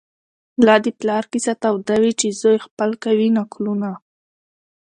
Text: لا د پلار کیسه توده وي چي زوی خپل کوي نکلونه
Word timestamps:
لا 0.65 0.75
د 0.85 0.87
پلار 0.99 1.23
کیسه 1.31 1.53
توده 1.63 1.95
وي 2.01 2.13
چي 2.19 2.27
زوی 2.41 2.57
خپل 2.65 2.89
کوي 3.03 3.27
نکلونه 3.39 3.89